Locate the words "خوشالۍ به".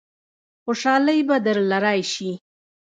0.63-1.35